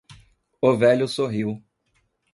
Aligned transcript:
O 0.59 0.75
velho 0.75 1.07
sorriu. 1.07 1.63